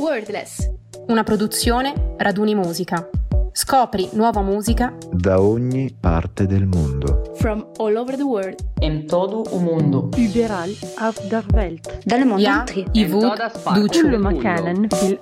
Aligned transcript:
Wordless. 0.00 0.66
Una 1.08 1.22
produzione 1.24 2.14
Raduni 2.16 2.54
Musica. 2.54 3.06
Scopri 3.52 4.08
nuova 4.12 4.40
musica 4.40 4.96
da 5.12 5.42
ogni 5.42 5.94
parte 6.00 6.46
del 6.46 6.64
mondo. 6.64 7.34
From 7.34 7.68
all 7.76 7.96
over 7.96 8.16
the 8.16 8.22
world. 8.22 8.58
In 8.78 9.06
todo 9.06 9.42
o 9.50 9.58
mundo. 9.58 10.08
Überall 10.16 10.74
auf 11.00 11.20
der 11.28 11.44
Welt. 11.52 12.06
Dans 12.06 12.18
le 12.18 12.24
monde 12.24 12.40
ja. 12.40 12.64
I 12.92 13.04
Wut, 13.10 14.00
du 14.02 14.18
Makanen, 14.18 14.88
fil 14.88 15.20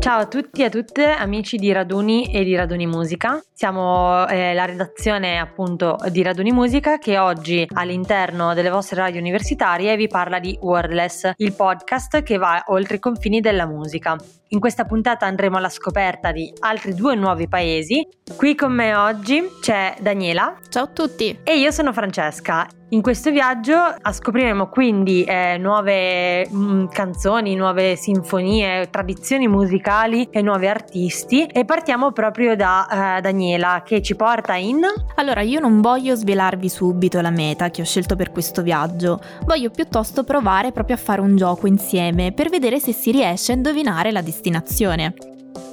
Ciao 0.00 0.20
a 0.20 0.26
tutti 0.26 0.60
e 0.60 0.64
a 0.64 0.68
tutte 0.68 1.12
amici 1.12 1.56
di 1.56 1.72
Raduni 1.72 2.30
e 2.30 2.44
di 2.44 2.54
Raduni 2.54 2.86
Musica. 2.86 3.42
Siamo 3.60 4.26
eh, 4.26 4.54
la 4.54 4.64
redazione 4.64 5.38
appunto 5.38 5.98
di 6.08 6.22
Raduni 6.22 6.50
Musica 6.50 6.96
che 6.96 7.18
oggi 7.18 7.68
all'interno 7.74 8.54
delle 8.54 8.70
vostre 8.70 8.96
radio 8.96 9.20
universitarie 9.20 9.96
vi 9.96 10.08
parla 10.08 10.38
di 10.38 10.56
Wordless, 10.62 11.32
il 11.36 11.52
podcast 11.52 12.22
che 12.22 12.38
va 12.38 12.64
oltre 12.68 12.96
i 12.96 12.98
confini 12.98 13.40
della 13.40 13.66
musica. 13.66 14.16
In 14.52 14.60
questa 14.60 14.86
puntata 14.86 15.26
andremo 15.26 15.58
alla 15.58 15.68
scoperta 15.68 16.32
di 16.32 16.50
altri 16.60 16.94
due 16.94 17.14
nuovi 17.16 17.48
paesi. 17.48 18.02
Qui 18.34 18.54
con 18.54 18.72
me 18.72 18.94
oggi 18.94 19.42
c'è 19.60 19.94
Daniela. 20.00 20.56
Ciao 20.70 20.84
a 20.84 20.88
tutti. 20.88 21.38
E 21.44 21.58
io 21.58 21.70
sono 21.70 21.92
Francesca. 21.92 22.66
In 22.92 23.02
questo 23.02 23.30
viaggio 23.30 23.76
scopriremo 24.10 24.68
quindi 24.68 25.22
eh, 25.22 25.56
nuove 25.58 26.48
mh, 26.48 26.56
mm, 26.56 26.86
canzoni, 26.86 27.54
nuove 27.54 27.94
sinfonie, 27.94 28.90
tradizioni 28.90 29.46
musicali 29.46 30.26
e 30.28 30.42
nuovi 30.42 30.66
artisti 30.66 31.46
e 31.46 31.64
partiamo 31.64 32.10
proprio 32.10 32.56
da 32.56 33.18
eh, 33.18 33.20
Daniela 33.20 33.49
che 33.84 34.02
ci 34.02 34.14
porta 34.16 34.54
in... 34.54 34.80
Allora 35.16 35.40
io 35.40 35.60
non 35.60 35.80
voglio 35.80 36.14
svelarvi 36.14 36.68
subito 36.68 37.20
la 37.20 37.30
meta 37.30 37.70
che 37.70 37.82
ho 37.82 37.84
scelto 37.84 38.16
per 38.16 38.30
questo 38.30 38.62
viaggio, 38.62 39.20
voglio 39.44 39.70
piuttosto 39.70 40.24
provare 40.24 40.72
proprio 40.72 40.96
a 40.96 40.98
fare 40.98 41.20
un 41.20 41.36
gioco 41.36 41.66
insieme 41.66 42.32
per 42.32 42.48
vedere 42.48 42.80
se 42.80 42.92
si 42.92 43.10
riesce 43.10 43.52
a 43.52 43.56
indovinare 43.56 44.12
la 44.12 44.22
destinazione. 44.22 45.14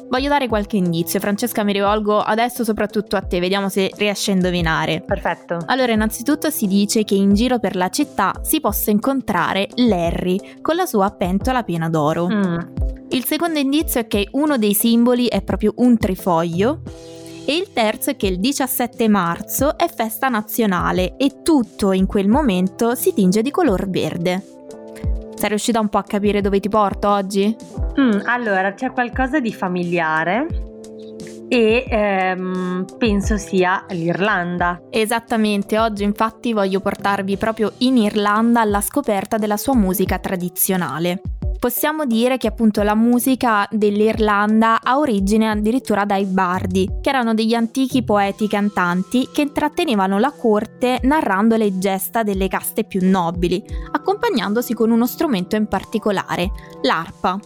Voglio 0.09 0.29
dare 0.29 0.47
qualche 0.47 0.77
indizio, 0.77 1.19
Francesca 1.19 1.63
mi 1.63 1.73
rivolgo 1.73 2.19
adesso 2.19 2.63
soprattutto 2.63 3.17
a 3.17 3.21
te, 3.21 3.41
vediamo 3.41 3.67
se 3.67 3.91
riesci 3.97 4.31
a 4.31 4.33
indovinare. 4.33 5.01
Perfetto. 5.01 5.57
Allora, 5.65 5.91
innanzitutto 5.91 6.49
si 6.49 6.65
dice 6.65 7.03
che 7.03 7.15
in 7.15 7.33
giro 7.33 7.59
per 7.59 7.75
la 7.75 7.89
città 7.89 8.33
si 8.41 8.61
possa 8.61 8.89
incontrare 8.89 9.67
Larry 9.75 10.61
con 10.61 10.77
la 10.77 10.85
sua 10.85 11.11
pentola 11.11 11.63
piena 11.63 11.89
d'oro. 11.89 12.29
Mm. 12.29 12.57
Il 13.09 13.25
secondo 13.25 13.59
indizio 13.59 13.99
è 13.99 14.07
che 14.07 14.29
uno 14.31 14.57
dei 14.57 14.73
simboli 14.73 15.27
è 15.27 15.41
proprio 15.41 15.73
un 15.77 15.97
trifoglio 15.97 16.81
e 17.49 17.55
il 17.55 17.71
terzo 17.71 18.09
è 18.09 18.17
che 18.17 18.27
il 18.27 18.41
17 18.41 19.07
marzo 19.07 19.77
è 19.77 19.87
festa 19.87 20.27
nazionale 20.27 21.15
e 21.15 21.43
tutto 21.43 21.93
in 21.93 22.05
quel 22.05 22.27
momento 22.27 22.93
si 22.93 23.13
tinge 23.13 23.41
di 23.41 23.51
color 23.51 23.89
verde. 23.89 24.43
Sei 25.33 25.47
riuscita 25.47 25.79
un 25.79 25.87
po' 25.87 25.97
a 25.97 26.03
capire 26.03 26.41
dove 26.41 26.59
ti 26.59 26.67
porto 26.67 27.07
oggi? 27.07 27.55
Mm, 27.97 28.19
allora, 28.25 28.73
c'è 28.73 28.91
qualcosa 28.91 29.39
di 29.39 29.53
familiare 29.53 30.65
e 31.47 31.85
ehm, 31.87 32.85
penso 32.97 33.37
sia 33.37 33.85
l'Irlanda. 33.91 34.81
Esattamente, 34.89 35.79
oggi 35.79 36.03
infatti 36.03 36.51
voglio 36.51 36.81
portarvi 36.81 37.37
proprio 37.37 37.71
in 37.77 37.95
Irlanda 37.95 38.59
alla 38.59 38.81
scoperta 38.81 39.37
della 39.37 39.57
sua 39.57 39.73
musica 39.73 40.19
tradizionale. 40.19 41.21
Possiamo 41.59 42.05
dire 42.05 42.37
che 42.37 42.47
appunto 42.47 42.83
la 42.83 42.93
musica 42.93 43.67
dell'Irlanda 43.71 44.79
ha 44.81 44.99
origine 44.99 45.49
addirittura 45.49 46.05
dai 46.05 46.25
bardi, 46.25 46.87
che 47.01 47.09
erano 47.09 47.33
degli 47.33 47.55
antichi 47.55 48.03
poeti 48.03 48.47
cantanti 48.47 49.27
che 49.33 49.41
intrattenevano 49.41 50.19
la 50.19 50.31
corte 50.31 50.99
narrando 51.01 51.55
le 51.55 51.79
gesta 51.79 52.21
delle 52.21 52.47
caste 52.47 52.83
più 52.83 53.09
nobili, 53.09 53.63
accompagnandosi 53.91 54.75
con 54.75 54.91
uno 54.91 55.07
strumento 55.07 55.55
in 55.55 55.67
particolare, 55.67 56.51
l'arpa. 56.83 57.39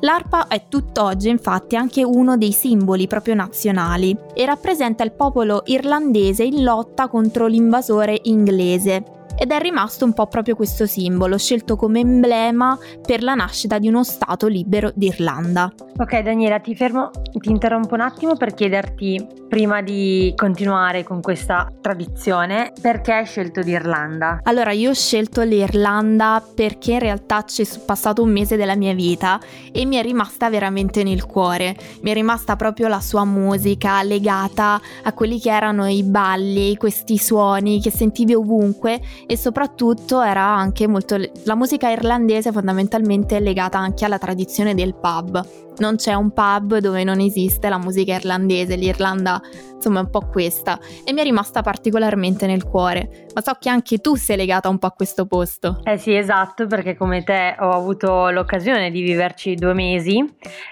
L'arpa 0.00 0.48
è 0.48 0.64
tutt'oggi 0.68 1.28
infatti 1.28 1.76
anche 1.76 2.04
uno 2.04 2.36
dei 2.36 2.52
simboli 2.52 3.06
proprio 3.06 3.34
nazionali 3.34 4.16
e 4.34 4.44
rappresenta 4.44 5.04
il 5.04 5.12
popolo 5.12 5.62
irlandese 5.66 6.42
in 6.42 6.64
lotta 6.64 7.08
contro 7.08 7.46
l'invasore 7.46 8.18
inglese 8.24 9.23
ed 9.36 9.50
è 9.50 9.58
rimasto 9.58 10.04
un 10.04 10.12
po' 10.12 10.26
proprio 10.26 10.56
questo 10.56 10.86
simbolo, 10.86 11.38
scelto 11.38 11.76
come 11.76 12.00
emblema 12.00 12.78
per 13.04 13.22
la 13.22 13.34
nascita 13.34 13.78
di 13.78 13.88
uno 13.88 14.04
Stato 14.04 14.46
libero 14.46 14.92
d'Irlanda. 14.94 15.72
Ok 15.96 16.18
Daniela, 16.20 16.58
ti 16.60 16.74
fermo, 16.74 17.10
ti 17.38 17.50
interrompo 17.50 17.94
un 17.94 18.00
attimo 18.00 18.36
per 18.36 18.54
chiederti, 18.54 19.26
prima 19.54 19.82
di 19.82 20.32
continuare 20.34 21.04
con 21.04 21.20
questa 21.20 21.72
tradizione, 21.80 22.72
perché 22.80 23.12
hai 23.12 23.24
scelto 23.24 23.60
l'Irlanda? 23.60 24.40
Allora, 24.42 24.72
io 24.72 24.90
ho 24.90 24.94
scelto 24.94 25.42
l'Irlanda 25.42 26.42
perché 26.56 26.94
in 26.94 26.98
realtà 26.98 27.44
c'è 27.44 27.64
passato 27.86 28.20
un 28.20 28.32
mese 28.32 28.56
della 28.56 28.74
mia 28.74 28.94
vita 28.94 29.38
e 29.70 29.84
mi 29.84 29.94
è 29.94 30.02
rimasta 30.02 30.50
veramente 30.50 31.04
nel 31.04 31.24
cuore. 31.24 31.76
Mi 32.00 32.10
è 32.10 32.14
rimasta 32.14 32.56
proprio 32.56 32.88
la 32.88 32.98
sua 32.98 33.24
musica 33.24 34.02
legata 34.02 34.80
a 35.04 35.12
quelli 35.12 35.38
che 35.38 35.52
erano 35.52 35.86
i 35.86 36.02
balli, 36.02 36.76
questi 36.76 37.16
suoni 37.16 37.80
che 37.80 37.92
sentivi 37.92 38.34
ovunque 38.34 39.00
e 39.24 39.36
soprattutto 39.36 40.20
era 40.20 40.42
anche 40.42 40.88
molto 40.88 41.16
la 41.44 41.54
musica 41.54 41.88
irlandese 41.88 42.50
fondamentalmente 42.50 43.38
legata 43.38 43.78
anche 43.78 44.04
alla 44.04 44.18
tradizione 44.18 44.74
del 44.74 44.96
pub 44.96 45.62
non 45.78 45.96
c'è 45.96 46.14
un 46.14 46.30
pub 46.30 46.78
dove 46.78 47.02
non 47.04 47.20
esiste 47.20 47.68
la 47.68 47.78
musica 47.78 48.14
irlandese, 48.14 48.76
l'Irlanda 48.76 49.40
insomma 49.74 50.00
è 50.00 50.02
un 50.02 50.10
po' 50.10 50.26
questa 50.28 50.78
e 51.04 51.12
mi 51.12 51.20
è 51.20 51.22
rimasta 51.24 51.62
particolarmente 51.62 52.46
nel 52.46 52.64
cuore, 52.64 53.26
ma 53.34 53.42
so 53.42 53.56
che 53.58 53.68
anche 53.68 53.98
tu 53.98 54.14
sei 54.16 54.36
legata 54.36 54.68
un 54.68 54.78
po' 54.78 54.86
a 54.86 54.90
questo 54.92 55.26
posto. 55.26 55.80
Eh 55.84 55.98
sì 55.98 56.14
esatto 56.14 56.66
perché 56.66 56.96
come 56.96 57.22
te 57.22 57.56
ho 57.58 57.70
avuto 57.70 58.30
l'occasione 58.30 58.90
di 58.90 59.02
viverci 59.02 59.54
due 59.54 59.74
mesi 59.74 60.24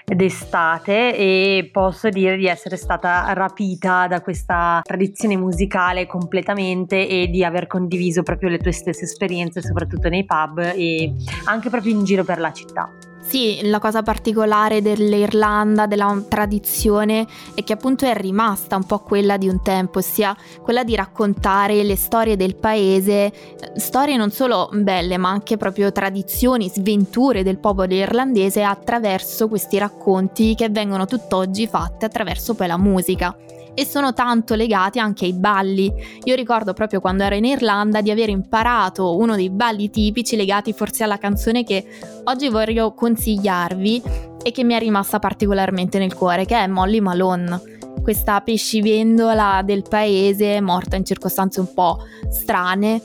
d'estate 0.05 1.15
e 1.15 1.69
posso 1.71 2.09
dire 2.09 2.37
di 2.37 2.47
essere 2.47 2.77
stata 2.77 3.31
rapita 3.33 4.07
da 4.07 4.21
questa 4.21 4.81
tradizione 4.83 5.37
musicale 5.37 6.05
completamente 6.05 7.07
e 7.07 7.27
di 7.27 7.43
aver 7.43 7.67
condiviso 7.67 8.23
proprio 8.23 8.49
le 8.49 8.57
tue 8.57 8.71
stesse 8.71 9.05
esperienze 9.05 9.61
soprattutto 9.61 10.09
nei 10.09 10.25
pub 10.25 10.59
e 10.59 11.13
anche 11.45 11.69
proprio 11.69 11.93
in 11.93 12.03
giro 12.03 12.23
per 12.23 12.39
la 12.39 12.51
città. 12.51 13.12
Sì, 13.25 13.61
la 13.63 13.79
cosa 13.79 14.03
particolare 14.03 14.81
dell'Irlanda, 14.81 15.87
della 15.87 16.21
tradizione, 16.27 17.25
è 17.55 17.63
che 17.63 17.73
appunto 17.73 18.05
è 18.05 18.13
rimasta 18.13 18.75
un 18.75 18.83
po' 18.83 18.99
quella 18.99 19.37
di 19.37 19.47
un 19.47 19.61
tempo, 19.63 19.99
ossia 19.99 20.35
quella 20.61 20.83
di 20.83 20.93
raccontare 20.93 21.81
le 21.83 21.95
storie 21.95 22.35
del 22.35 22.55
paese, 22.55 23.31
storie 23.75 24.17
non 24.17 24.29
solo 24.29 24.69
belle, 24.73 25.17
ma 25.17 25.29
anche 25.29 25.57
proprio 25.57 25.91
tradizioni, 25.91 26.69
sventure 26.69 27.43
del 27.43 27.57
popolo 27.57 27.93
irlandese 27.93 28.61
attraverso 28.61 29.47
questi 29.47 29.79
racconti 29.79 30.53
che 30.53 30.69
vengono 30.69 31.05
tutt'oggi 31.05 31.65
fatti 31.65 32.05
attraverso 32.05 32.53
poi 32.53 32.67
la 32.67 32.77
musica 32.77 33.35
e 33.73 33.85
sono 33.85 34.13
tanto 34.13 34.55
legati 34.55 34.99
anche 34.99 35.25
ai 35.25 35.33
balli. 35.33 35.91
Io 36.23 36.35
ricordo 36.35 36.73
proprio 36.73 36.99
quando 36.99 37.23
ero 37.23 37.35
in 37.35 37.45
Irlanda 37.45 38.01
di 38.01 38.11
aver 38.11 38.29
imparato 38.29 39.17
uno 39.17 39.35
dei 39.35 39.49
balli 39.49 39.89
tipici 39.89 40.35
legati 40.35 40.73
forse 40.73 41.03
alla 41.03 41.17
canzone 41.17 41.63
che 41.63 41.85
oggi 42.25 42.49
voglio 42.49 42.93
consigliarvi 42.93 44.01
e 44.43 44.51
che 44.51 44.63
mi 44.63 44.73
è 44.73 44.79
rimasta 44.79 45.19
particolarmente 45.19 45.97
nel 45.97 46.13
cuore, 46.13 46.45
che 46.45 46.55
è 46.55 46.67
Molly 46.67 46.99
Malone. 46.99 47.61
Questa 48.01 48.41
pescivendola 48.41 49.61
del 49.63 49.83
paese, 49.87 50.59
morta 50.59 50.97
in 50.97 51.05
circostanze 51.05 51.61
un 51.61 51.73
po' 51.73 51.99
strane, 52.29 53.01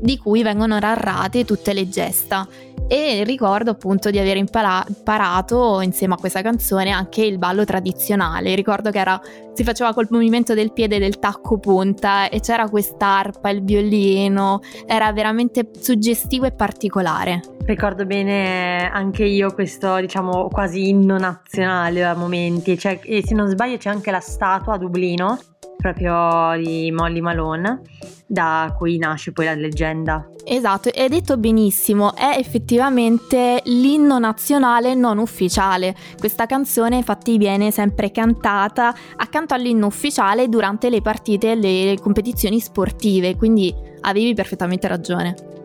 di 0.00 0.16
cui 0.16 0.42
vengono 0.42 0.78
narrate 0.78 1.44
tutte 1.44 1.72
le 1.72 1.88
gesta 1.88 2.46
e 2.88 3.22
ricordo 3.22 3.70
appunto 3.70 4.10
di 4.10 4.18
aver 4.18 4.38
impara- 4.38 4.84
imparato 4.88 5.80
insieme 5.82 6.14
a 6.14 6.16
questa 6.16 6.40
canzone 6.40 6.90
anche 6.90 7.22
il 7.22 7.38
ballo 7.38 7.64
tradizionale. 7.64 8.54
Ricordo 8.54 8.90
che 8.90 8.98
era, 8.98 9.20
si 9.52 9.62
faceva 9.62 9.92
col 9.92 10.08
movimento 10.10 10.54
del 10.54 10.72
piede 10.72 10.98
del 10.98 11.18
tacco 11.18 11.58
punta 11.58 12.30
e 12.30 12.40
c'era 12.40 12.68
quest'arpa, 12.68 13.50
il 13.50 13.62
violino, 13.62 14.60
era 14.86 15.12
veramente 15.12 15.68
suggestivo 15.78 16.46
e 16.46 16.52
particolare. 16.52 17.42
Ricordo 17.66 18.06
bene 18.06 18.90
anche 18.90 19.24
io 19.24 19.52
questo, 19.52 20.00
diciamo, 20.00 20.48
quasi 20.48 20.88
inno 20.88 21.18
nazionale 21.18 22.02
a 22.02 22.14
momenti, 22.14 22.78
cioè, 22.78 22.98
e 23.02 23.22
se 23.22 23.34
non 23.34 23.48
sbaglio 23.48 23.76
c'è 23.76 23.90
anche 23.90 24.10
la 24.10 24.20
statua 24.20 24.74
a 24.74 24.78
Dublino 24.78 25.38
proprio 25.80 26.60
di 26.60 26.90
Molly 26.90 27.20
Malone, 27.20 27.82
da 28.26 28.74
cui 28.76 28.98
nasce 28.98 29.32
poi 29.32 29.44
la 29.44 29.54
leggenda. 29.54 30.28
Esatto, 30.44 30.90
hai 30.92 31.08
detto 31.08 31.36
benissimo, 31.36 32.16
è 32.16 32.36
effettivamente 32.36 33.60
l'inno 33.66 34.18
nazionale 34.18 34.94
non 34.94 35.18
ufficiale. 35.18 35.94
Questa 36.18 36.46
canzone 36.46 36.96
infatti 36.96 37.38
viene 37.38 37.70
sempre 37.70 38.10
cantata 38.10 38.94
accanto 39.16 39.54
all'inno 39.54 39.86
ufficiale 39.86 40.48
durante 40.48 40.90
le 40.90 41.00
partite 41.00 41.52
e 41.52 41.54
le 41.54 41.98
competizioni 42.00 42.58
sportive, 42.60 43.36
quindi 43.36 43.72
avevi 44.00 44.34
perfettamente 44.34 44.88
ragione. 44.88 45.57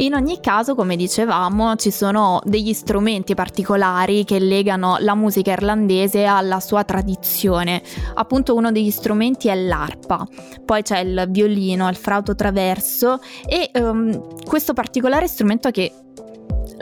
In 0.00 0.14
ogni 0.14 0.40
caso, 0.40 0.74
come 0.74 0.96
dicevamo, 0.96 1.76
ci 1.76 1.90
sono 1.90 2.40
degli 2.44 2.72
strumenti 2.72 3.34
particolari 3.34 4.24
che 4.24 4.38
legano 4.38 4.96
la 5.00 5.14
musica 5.14 5.52
irlandese 5.52 6.24
alla 6.24 6.58
sua 6.58 6.84
tradizione. 6.84 7.82
Appunto 8.14 8.54
uno 8.54 8.72
degli 8.72 8.90
strumenti 8.90 9.48
è 9.48 9.54
l'arpa, 9.54 10.26
poi 10.64 10.80
c'è 10.80 11.00
il 11.00 11.26
violino, 11.28 11.86
il 11.86 11.96
flauto 11.96 12.34
traverso 12.34 13.20
e 13.46 13.70
um, 13.74 14.42
questo 14.42 14.72
particolare 14.72 15.28
strumento 15.28 15.70
che 15.70 15.92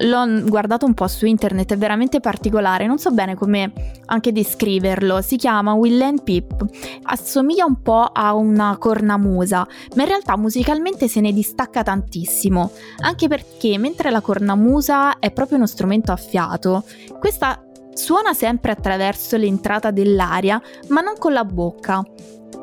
l'ho 0.00 0.44
guardato 0.44 0.86
un 0.86 0.94
po' 0.94 1.08
su 1.08 1.26
internet, 1.26 1.72
è 1.72 1.76
veramente 1.76 2.20
particolare, 2.20 2.86
non 2.86 2.98
so 2.98 3.10
bene 3.10 3.34
come 3.34 3.72
anche 4.06 4.32
descriverlo, 4.32 5.20
si 5.20 5.36
chiama 5.36 5.72
Will 5.72 6.00
and 6.00 6.22
Pip, 6.22 6.64
assomiglia 7.04 7.64
un 7.64 7.82
po' 7.82 8.04
a 8.12 8.34
una 8.34 8.76
cornamusa, 8.78 9.66
ma 9.94 10.02
in 10.02 10.08
realtà 10.08 10.36
musicalmente 10.36 11.08
se 11.08 11.20
ne 11.20 11.32
distacca 11.32 11.82
tantissimo, 11.82 12.70
anche 13.00 13.28
perché 13.28 13.78
mentre 13.78 14.10
la 14.10 14.20
cornamusa 14.20 15.18
è 15.18 15.30
proprio 15.32 15.56
uno 15.56 15.66
strumento 15.66 16.12
a 16.12 16.16
fiato, 16.16 16.84
questa 17.18 17.62
suona 17.92 18.32
sempre 18.32 18.70
attraverso 18.72 19.36
l'entrata 19.36 19.90
dell'aria, 19.90 20.60
ma 20.88 21.00
non 21.00 21.14
con 21.18 21.32
la 21.32 21.44
bocca 21.44 22.04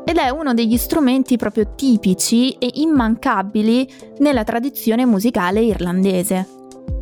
ed 0.08 0.18
è 0.18 0.30
uno 0.30 0.54
degli 0.54 0.78
strumenti 0.78 1.36
proprio 1.36 1.74
tipici 1.76 2.52
e 2.52 2.70
immancabili 2.76 3.92
nella 4.20 4.44
tradizione 4.44 5.06
musicale 5.06 5.62
irlandese. 5.62 6.48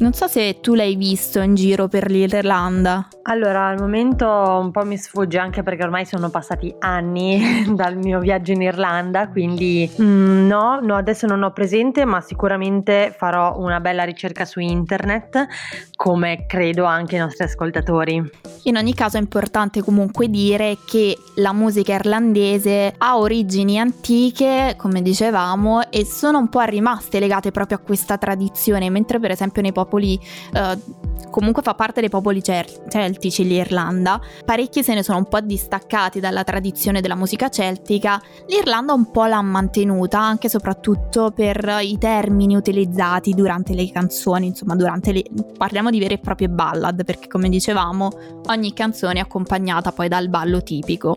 Non 0.04 0.12
so 0.12 0.28
se 0.28 0.60
tu 0.60 0.74
l'hai 0.74 0.98
visto 0.98 1.40
in 1.40 1.56
giro 1.56 1.88
per 1.88 2.12
l'Irlanda. 2.12 3.08
Allora, 3.22 3.68
al 3.68 3.80
momento 3.80 4.28
un 4.28 4.70
po' 4.70 4.84
mi 4.84 4.98
sfugge 4.98 5.38
anche 5.38 5.64
perché 5.64 5.84
ormai 5.84 6.06
sono 6.06 6.30
passati 6.30 6.76
anni 6.80 7.64
dal 7.74 7.96
mio 7.96 8.20
viaggio 8.20 8.52
in 8.52 8.64
Irlanda, 8.64 9.30
quindi 9.30 9.90
mm, 10.02 10.46
no, 10.46 10.82
no, 10.82 10.98
adesso 10.98 11.26
non 11.26 11.42
ho 11.44 11.54
presente, 11.54 12.04
ma 12.04 12.20
sicuramente 12.20 13.16
farò 13.18 13.58
una 13.60 13.80
bella 13.80 14.04
ricerca 14.04 14.44
su 14.44 14.60
internet, 14.60 15.48
come 15.96 16.46
credo 16.48 16.84
anche 16.84 17.16
i 17.16 17.20
nostri 17.20 17.46
ascoltatori. 17.46 18.22
In 18.64 18.76
ogni 18.76 18.94
caso 18.94 19.16
è 19.16 19.22
importante 19.22 19.82
comunque 19.82 20.28
dire 20.28 20.80
che 20.86 21.18
la 21.36 21.54
musica 21.54 21.94
irlandese 21.94 22.94
ha 22.98 23.18
origini 23.18 23.80
antiche, 23.80 24.76
come 24.78 25.02
dicevamo, 25.02 25.90
e 25.90 26.06
sono 26.06 26.40
un 26.40 26.50
po' 26.50 26.62
rimaste 26.64 27.20
legate 27.20 27.52
proprio 27.52 27.78
a 27.78 27.80
questa 27.80 28.18
tradizione, 28.18 28.90
mentre 28.90 29.20
per 29.20 29.32
esempio 29.32 29.62
nei 29.62 29.72
popoli 29.94 30.20
eh, 30.54 30.78
comunque 31.30 31.64
fa 31.64 31.74
parte 31.74 32.00
dei 32.00 32.10
popoli 32.10 32.44
celtici 32.44 33.44
l'Irlanda, 33.44 34.22
parecchi 34.46 34.84
se 34.84 34.94
ne 34.94 35.02
sono 35.02 35.18
un 35.20 35.28
po' 35.28 35.40
distaccati 35.40 36.20
dalla 36.20 36.44
tradizione 36.44 37.02
della 37.02 37.16
musica 37.16 37.50
celtica, 37.50 38.22
l'Irlanda 38.48 38.94
un 38.94 39.10
po' 39.10 39.26
l'ha 39.26 39.42
mantenuta 39.42 40.20
anche 40.20 40.46
e 40.48 40.50
soprattutto 40.50 41.32
per 41.32 41.80
i 41.82 41.98
termini 41.98 42.56
utilizzati 42.56 43.32
durante 43.34 43.74
le 43.74 43.90
canzoni, 43.90 44.48
insomma 44.48 44.76
durante 44.76 45.12
le... 45.12 45.24
parliamo 45.58 45.90
di 45.90 46.00
vere 46.00 46.16
e 46.16 46.20
proprie 46.20 46.50
ballad 46.50 47.04
perché 47.04 47.28
come 47.28 47.50
dicevamo 47.50 48.12
ogni 48.48 48.74
canzone 48.74 49.16
è 49.16 49.22
accompagnata 49.22 49.92
poi 49.92 50.08
dal 50.08 50.30
ballo 50.30 50.62
tipico 50.62 51.16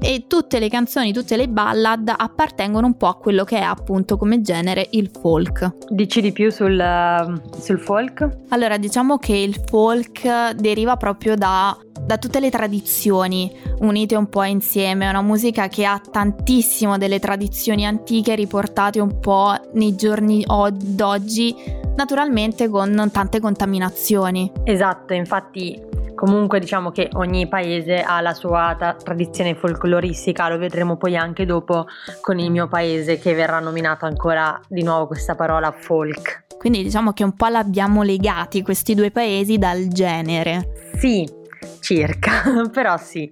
e 0.00 0.24
tutte 0.26 0.58
le 0.58 0.68
canzoni, 0.68 1.12
tutte 1.12 1.36
le 1.36 1.48
ballad 1.48 2.12
appartengono 2.16 2.86
un 2.86 2.96
po' 2.96 3.08
a 3.08 3.16
quello 3.16 3.44
che 3.44 3.58
è 3.58 3.62
appunto 3.62 4.16
come 4.16 4.40
genere 4.40 4.88
il 4.92 5.10
folk. 5.10 5.76
Dici 5.88 6.20
di 6.20 6.32
più 6.32 6.50
sul, 6.50 7.40
sul 7.60 7.78
folk? 7.78 8.28
Allora 8.48 8.78
diciamo 8.78 9.18
che 9.18 9.36
il 9.36 9.60
folk 9.66 10.52
deriva 10.52 10.96
proprio 10.96 11.36
da, 11.36 11.76
da 12.00 12.16
tutte 12.16 12.40
le 12.40 12.50
tradizioni 12.50 13.52
unite 13.80 14.16
un 14.16 14.28
po' 14.28 14.42
insieme, 14.44 15.06
è 15.06 15.10
una 15.10 15.22
musica 15.22 15.68
che 15.68 15.84
ha 15.84 16.00
tantissimo 16.00 16.96
delle 16.96 17.18
tradizioni 17.18 17.86
antiche 17.86 18.34
riportate 18.34 19.00
un 19.00 19.20
po' 19.20 19.54
nei 19.74 19.94
giorni 19.96 20.44
d'oggi, 20.72 21.54
naturalmente 21.96 22.68
con 22.68 23.10
tante 23.12 23.38
contaminazioni. 23.40 24.50
Esatto, 24.64 25.12
infatti 25.12 25.88
Comunque 26.20 26.60
diciamo 26.60 26.90
che 26.90 27.08
ogni 27.14 27.48
paese 27.48 28.02
ha 28.02 28.20
la 28.20 28.34
sua 28.34 28.76
ta- 28.78 28.92
tradizione 28.92 29.54
folcloristica, 29.54 30.50
lo 30.50 30.58
vedremo 30.58 30.98
poi 30.98 31.16
anche 31.16 31.46
dopo 31.46 31.86
con 32.20 32.38
il 32.38 32.50
mio 32.50 32.68
paese 32.68 33.18
che 33.18 33.32
verrà 33.32 33.58
nominata 33.58 34.04
ancora 34.04 34.60
di 34.68 34.82
nuovo 34.82 35.06
questa 35.06 35.34
parola 35.34 35.72
folk. 35.72 36.44
Quindi 36.58 36.82
diciamo 36.82 37.14
che 37.14 37.24
un 37.24 37.34
po' 37.34 37.46
l'abbiamo 37.46 38.02
legati 38.02 38.60
questi 38.60 38.94
due 38.94 39.10
paesi 39.10 39.56
dal 39.56 39.88
genere. 39.88 40.90
Sì, 40.98 41.26
circa, 41.80 42.42
però 42.70 42.98
sì. 42.98 43.26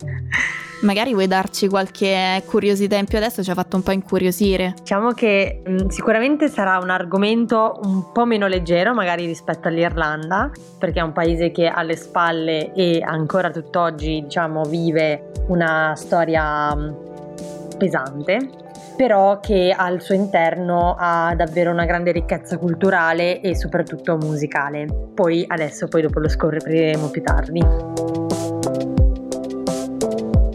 Magari 0.83 1.13
vuoi 1.13 1.27
darci 1.27 1.67
qualche 1.69 2.43
curiosità 2.47 2.97
in 2.97 3.07
più 3.07 3.19
adesso, 3.19 3.43
ci 3.43 3.51
ha 3.51 3.55
fatto 3.55 3.75
un 3.75 3.83
po' 3.83 3.91
incuriosire. 3.91 4.75
Diciamo 4.79 5.11
che 5.13 5.63
mh, 5.65 5.73
mm, 5.73 5.89
sicuramente 5.89 6.49
sarà 6.49 6.79
un 6.79 6.91
argomento 6.91 7.81
un 7.83 8.13
po' 8.13 8.25
meno 8.25 8.47
leggero 8.47 8.95
magari 8.95 9.27
rispetto 9.27 9.67
all'Irlanda, 9.67 10.51
perché 10.79 11.01
è 11.01 11.03
un 11.03 11.13
paese 11.13 11.51
che 11.51 11.67
ha 11.67 11.75
alle 11.75 11.97
spalle 11.97 12.73
e 12.75 13.03
ancora 13.05 13.51
tutt'oggi 13.51 14.23
diciamo 14.23 14.63
vive 14.65 15.33
una 15.49 15.95
storia 15.97 16.75
mh, 16.75 16.81
mm, 16.81 17.77
pesante 17.77 18.67
però 18.97 19.39
che 19.39 19.73
al 19.77 20.03
suo 20.03 20.17
interno 20.17 20.97
ha 20.99 21.33
davvero 21.37 21.71
una 21.71 21.85
grande 21.85 22.11
ricchezza 22.11 22.59
culturale 22.59 23.41
e 23.41 23.55
soprattutto 23.55 24.17
musicale. 24.17 24.89
Poi 25.15 25.45
adesso, 25.47 25.87
poi 25.87 26.03
dopo 26.03 26.19
lo 26.19 26.29
scopriremo 26.29 27.09
più 27.09 27.23
tardi. 27.23 28.28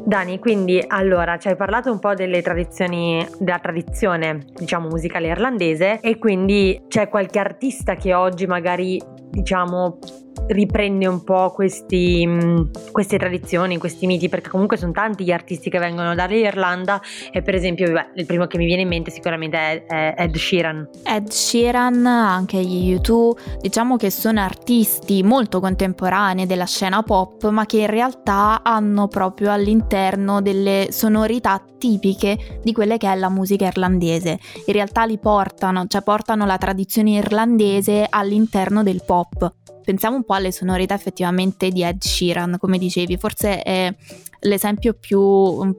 Dani, 0.05 0.37
quindi 0.39 0.83
allora 0.85 1.37
ci 1.37 1.47
hai 1.47 1.55
parlato 1.55 1.89
un 1.91 1.99
po' 1.99 2.13
delle 2.13 2.41
tradizioni, 2.41 3.25
della 3.39 3.59
tradizione 3.59 4.45
diciamo 4.53 4.89
musicale 4.89 5.27
irlandese 5.27 5.99
e 6.01 6.17
quindi 6.17 6.83
c'è 6.87 7.07
qualche 7.07 7.39
artista 7.39 7.95
che 7.95 8.13
oggi 8.13 8.45
magari 8.45 9.01
diciamo 9.29 9.99
riprende 10.47 11.07
un 11.07 11.23
po' 11.23 11.51
questi, 11.51 12.25
mm, 12.25 12.61
queste 12.91 13.17
tradizioni, 13.17 13.77
questi 13.77 14.05
miti, 14.05 14.29
perché 14.29 14.49
comunque 14.49 14.77
sono 14.77 14.91
tanti 14.91 15.23
gli 15.23 15.31
artisti 15.31 15.69
che 15.69 15.79
vengono 15.79 16.15
dall'Irlanda 16.15 17.01
e 17.31 17.41
per 17.41 17.55
esempio 17.55 17.91
beh, 17.91 18.11
il 18.15 18.25
primo 18.25 18.47
che 18.47 18.57
mi 18.57 18.65
viene 18.65 18.81
in 18.81 18.87
mente 18.87 19.11
sicuramente 19.11 19.57
è, 19.57 19.85
è 19.85 20.15
Ed 20.17 20.35
Sheeran. 20.35 20.89
Ed 21.03 21.29
Sheeran, 21.29 22.05
anche 22.05 22.63
gli 22.63 22.93
U2, 22.95 23.59
diciamo 23.61 23.97
che 23.97 24.09
sono 24.09 24.41
artisti 24.41 25.23
molto 25.23 25.59
contemporanei 25.59 26.45
della 26.45 26.65
scena 26.65 27.03
pop, 27.03 27.49
ma 27.49 27.65
che 27.65 27.79
in 27.79 27.87
realtà 27.87 28.61
hanno 28.63 29.07
proprio 29.07 29.51
all'interno 29.51 30.41
delle 30.41 30.87
sonorità 30.91 31.63
tipiche 31.77 32.59
di 32.63 32.71
quelle 32.71 32.97
che 32.97 33.11
è 33.11 33.15
la 33.15 33.29
musica 33.29 33.65
irlandese. 33.65 34.39
In 34.65 34.73
realtà 34.73 35.05
li 35.05 35.17
portano, 35.17 35.85
cioè 35.87 36.01
portano 36.01 36.45
la 36.45 36.57
tradizione 36.57 37.11
irlandese 37.11 38.07
all'interno 38.09 38.83
del 38.83 39.03
pop 39.05 39.61
pensiamo 39.83 40.15
un 40.15 40.23
po' 40.23 40.33
alle 40.33 40.51
sonorità 40.51 40.93
effettivamente 40.93 41.69
di 41.69 41.83
Ed 41.83 42.01
Sheeran, 42.01 42.57
come 42.59 42.77
dicevi, 42.77 43.17
forse 43.17 43.61
è 43.61 43.93
l'esempio 44.39 44.93
più 44.93 45.19
mm, 45.19 45.71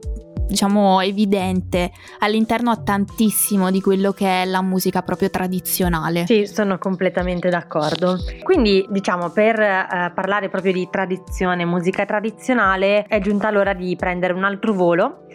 diciamo 0.47 1.01
evidente 1.01 1.91
all'interno 2.19 2.69
a 2.71 2.77
tantissimo 2.77 3.71
di 3.71 3.81
quello 3.81 4.11
che 4.11 4.43
è 4.43 4.45
la 4.45 4.61
musica 4.61 5.01
proprio 5.01 5.29
tradizionale. 5.29 6.25
Sì, 6.25 6.45
sono 6.45 6.77
completamente 6.77 7.49
d'accordo. 7.49 8.17
Quindi, 8.43 8.85
diciamo, 8.89 9.29
per 9.29 9.59
eh, 9.59 10.11
parlare 10.13 10.49
proprio 10.49 10.71
di 10.71 10.87
tradizione, 10.89 11.65
musica 11.65 12.05
tradizionale, 12.05 13.05
è 13.07 13.19
giunta 13.19 13.51
l'ora 13.51 13.73
di 13.73 13.95
prendere 13.95 14.33
un 14.33 14.43
altro 14.43 14.73
volo 14.73 15.25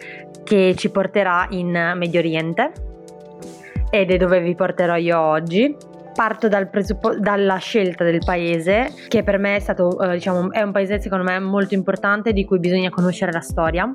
che 0.43 0.73
ci 0.77 0.89
porterà 0.89 1.47
in 1.51 1.93
Medio 1.95 2.19
Oriente 2.19 2.71
ed 3.89 4.09
è 4.09 4.17
dove 4.17 4.39
vi 4.39 4.55
porterò 4.55 4.95
io 4.95 5.19
oggi 5.19 5.75
parto 6.21 6.47
dal 6.47 6.69
presuppo- 6.69 7.17
dalla 7.17 7.57
scelta 7.57 8.03
del 8.03 8.19
paese, 8.23 8.93
che 9.07 9.23
per 9.23 9.39
me 9.39 9.55
è 9.55 9.59
stato, 9.59 9.99
eh, 9.99 10.13
diciamo, 10.13 10.51
è 10.51 10.61
un 10.61 10.71
paese 10.71 11.01
secondo 11.01 11.23
me 11.23 11.39
molto 11.39 11.73
importante 11.73 12.31
di 12.31 12.45
cui 12.45 12.59
bisogna 12.59 12.91
conoscere 12.91 13.31
la 13.31 13.39
storia, 13.39 13.91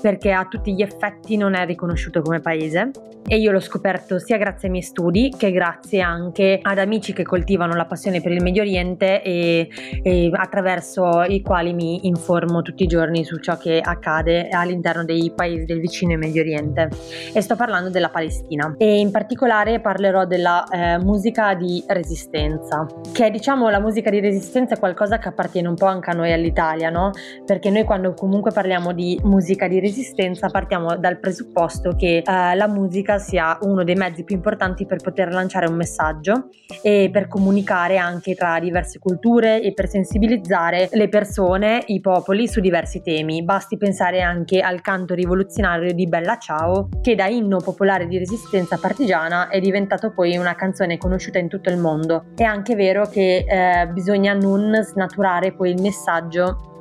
perché 0.00 0.30
a 0.30 0.44
tutti 0.44 0.72
gli 0.72 0.82
effetti 0.82 1.36
non 1.36 1.54
è 1.54 1.66
riconosciuto 1.66 2.22
come 2.22 2.38
paese. 2.38 2.92
E 3.26 3.38
io 3.38 3.50
l'ho 3.52 3.60
scoperto 3.60 4.18
sia 4.18 4.36
grazie 4.36 4.66
ai 4.66 4.72
miei 4.72 4.84
studi 4.84 5.34
che 5.36 5.50
grazie 5.50 6.02
anche 6.02 6.58
ad 6.60 6.78
amici 6.78 7.14
che 7.14 7.22
coltivano 7.22 7.74
la 7.74 7.86
passione 7.86 8.20
per 8.20 8.32
il 8.32 8.42
Medio 8.42 8.60
Oriente 8.60 9.22
e, 9.22 9.66
e 10.02 10.30
attraverso 10.30 11.22
i 11.22 11.40
quali 11.40 11.72
mi 11.72 12.06
informo 12.06 12.60
tutti 12.60 12.84
i 12.84 12.86
giorni 12.86 13.24
su 13.24 13.38
ciò 13.38 13.56
che 13.56 13.80
accade 13.82 14.50
all'interno 14.50 15.04
dei 15.04 15.32
paesi 15.34 15.64
del 15.64 15.80
vicino 15.80 16.18
Medio 16.18 16.42
Oriente. 16.42 16.90
E 17.32 17.40
sto 17.40 17.56
parlando 17.56 17.88
della 17.88 18.10
Palestina. 18.10 18.74
E 18.76 18.98
in 18.98 19.10
particolare 19.10 19.80
parlerò 19.80 20.26
della 20.26 20.64
eh, 20.70 20.98
musica 20.98 21.54
di 21.54 21.63
resistenza 21.86 22.86
che 23.12 23.30
diciamo 23.30 23.68
la 23.68 23.80
musica 23.80 24.10
di 24.10 24.20
resistenza 24.20 24.74
è 24.74 24.78
qualcosa 24.78 25.18
che 25.18 25.28
appartiene 25.28 25.68
un 25.68 25.74
po' 25.74 25.86
anche 25.86 26.10
a 26.10 26.14
noi 26.14 26.32
all'Italia 26.32 26.90
no? 26.90 27.10
perché 27.44 27.70
noi 27.70 27.84
quando 27.84 28.14
comunque 28.14 28.52
parliamo 28.52 28.92
di 28.92 29.18
musica 29.24 29.68
di 29.68 29.80
resistenza 29.80 30.48
partiamo 30.48 30.96
dal 30.96 31.18
presupposto 31.18 31.94
che 31.96 32.18
eh, 32.18 32.54
la 32.54 32.68
musica 32.68 33.18
sia 33.18 33.58
uno 33.62 33.84
dei 33.84 33.94
mezzi 33.94 34.24
più 34.24 34.34
importanti 34.34 34.86
per 34.86 34.98
poter 35.02 35.32
lanciare 35.32 35.66
un 35.66 35.74
messaggio 35.74 36.48
e 36.82 37.08
per 37.12 37.28
comunicare 37.28 37.96
anche 37.96 38.34
tra 38.34 38.58
diverse 38.58 38.98
culture 38.98 39.62
e 39.62 39.72
per 39.72 39.88
sensibilizzare 39.88 40.88
le 40.92 41.08
persone, 41.08 41.82
i 41.86 42.00
popoli 42.00 42.48
su 42.48 42.60
diversi 42.60 43.02
temi. 43.02 43.42
Basti 43.42 43.76
pensare 43.76 44.20
anche 44.20 44.60
al 44.60 44.80
canto 44.80 45.14
rivoluzionario 45.14 45.92
di 45.92 46.06
Bella 46.06 46.38
Ciao 46.38 46.88
che 47.00 47.14
da 47.14 47.26
inno 47.26 47.58
popolare 47.58 48.06
di 48.06 48.18
resistenza 48.18 48.78
partigiana 48.78 49.48
è 49.48 49.60
diventato 49.60 50.12
poi 50.12 50.36
una 50.36 50.54
canzone 50.54 50.98
conosciuta 50.98 51.38
in 51.38 51.43
tutto 51.48 51.70
il 51.70 51.78
mondo. 51.78 52.26
È 52.34 52.42
anche 52.42 52.74
vero 52.74 53.06
che 53.06 53.44
eh, 53.46 53.86
bisogna 53.88 54.32
non 54.34 54.72
snaturare 54.82 55.52
poi 55.52 55.70
il 55.70 55.80
messaggio 55.80 56.72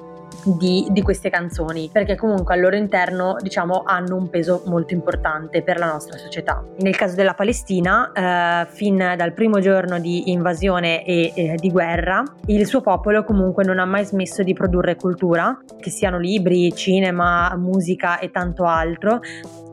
di, 0.44 0.86
di, 0.90 1.02
queste 1.02 1.30
canzoni 1.30 1.90
perché 1.92 2.16
comunque 2.16 2.54
al 2.56 2.60
loro 2.60 2.76
interno 2.76 3.36
diciamo 3.40 3.84
hanno 3.86 4.16
un 4.16 4.30
peso 4.30 4.64
molto 4.66 4.94
importante 4.94 5.62
per 5.62 5.78
la 5.78 5.86
nostra 5.86 6.18
società 6.18 6.64
nel 6.80 6.96
caso 6.96 7.16
della 7.16 7.34
Palestina 7.34 8.12
eh, 8.12 8.68
fin 8.72 8.98
dal 8.98 9.34
primo 9.34 9.60
giorno 9.60 10.00
di 10.00 10.32
invasione 10.32 11.06
e 11.06 11.34
eh, 11.36 11.56
di 11.56 11.70
guerra 11.70 12.24
il 12.48 12.66
suo 12.66 12.82
popolo 12.82 13.24
comunque 13.24 13.64
non 13.64 13.80
ha 13.80 13.86
mai 13.86 14.06
smesso 14.06 14.44
di 14.44 14.54
produrre 14.54 14.96
cultura 14.96 15.58
che 15.80 15.90
siano 15.90 16.20
libri 16.20 16.74
cinema 16.74 17.56
musica 17.56 18.20
e 18.20 18.32
tanto 18.32 18.66
altro 18.66 19.22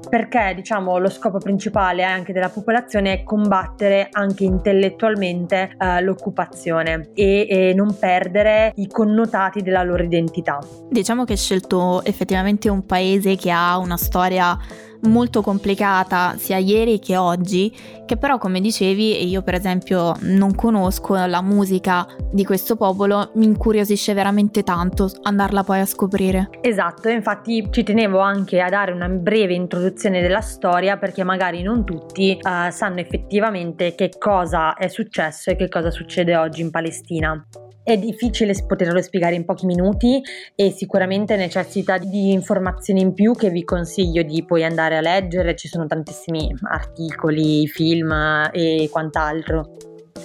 perché 0.09 0.53
diciamo 0.55 0.99
lo 0.99 1.09
scopo 1.09 1.39
principale 1.39 2.05
anche 2.05 2.33
della 2.33 2.49
popolazione 2.49 3.13
è 3.13 3.23
combattere 3.23 4.09
anche 4.11 4.45
intellettualmente 4.45 5.77
eh, 5.79 6.01
l'occupazione 6.03 7.11
e, 7.15 7.47
e, 7.49 7.75
non 7.75 7.97
perdere 7.99 8.73
i 8.77 8.89
connotati 8.89 9.63
della 9.63 9.83
loro 9.83 10.03
identità. 10.03 10.59
Diciamo 10.89 11.25
che 11.25 11.33
hai 11.33 11.39
scelto 11.39 12.03
effettivamente 12.05 12.69
un 12.69 12.87
paese 12.87 13.37
che 13.37 13.51
ha 13.51 13.77
una 13.79 13.97
storia 13.97 14.59
molto 15.03 15.43
complicata 15.43 16.35
sia 16.37 16.59
ieri 16.59 16.99
che 16.99 17.17
oggi, 17.17 17.75
che 18.05 18.17
però 18.17 18.39
come 18.39 18.61
dicevi, 18.61 19.29
io 19.29 19.43
per 19.43 19.55
esempio 19.55 20.15
non 20.21 20.55
conosco 20.55 21.15
la 21.27 21.43
musica 21.43 22.07
di 22.31 22.45
questo 22.45 22.77
popolo, 22.77 23.31
mi 23.35 23.47
incuriosisce 23.47 24.15
veramente 24.15 24.63
tanto 24.63 25.11
andarla 25.23 25.63
poi 25.63 25.81
a 25.81 25.87
scoprire. 25.87 26.51
Esatto, 26.61 27.09
infatti 27.09 27.67
ci 27.71 27.83
tenevo 27.83 28.19
anche 28.19 28.61
a 28.61 28.69
dare 28.69 28.93
una 28.93 29.09
breve 29.09 29.55
introduzione 29.55 30.21
della 30.21 30.41
storia 30.41 30.97
perché 30.97 31.25
magari 31.25 31.63
non 31.63 31.85
tutti 31.85 32.39
uh, 32.41 32.71
sanno 32.71 33.01
effettivamente 33.01 33.95
che 33.95 34.11
cosa 34.19 34.75
è 34.75 34.89
successo 34.89 35.51
e 35.51 35.57
che 35.57 35.69
cosa 35.69 35.91
succede 35.91 36.37
oggi 36.37 36.61
in 36.61 36.71
Palestina. 36.71 37.47
È 37.83 37.97
difficile 37.97 38.55
poterlo 38.67 39.01
spiegare 39.01 39.35
in 39.35 39.45
pochi 39.45 39.67
minuti 39.67 40.23
e 40.55 40.71
sicuramente 40.71 41.37
necessita 41.37 41.99
di 41.99 42.31
informazioni 42.31 43.01
in 43.01 43.15
più 43.15 43.35
che 43.35 43.51
vi 43.51 43.65
consiglio 43.65 44.23
di 44.23 44.45
poi 44.45 44.65
andare 44.65 44.97
a 44.97 45.01
leggere, 45.01 45.57
ci 45.57 45.67
sono 45.67 45.87
tantissimi 45.87 46.55
articoli, 46.63 47.67
film 47.67 48.13
e 48.53 48.89
quant'altro. 48.91 49.77